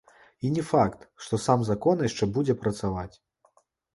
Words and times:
І 0.47 0.49
не 0.53 0.63
факт, 0.69 1.03
што 1.25 1.39
сам 1.43 1.59
закон 1.69 2.01
яшчэ 2.09 2.29
будзе 2.39 2.57
працаваць. 2.63 3.13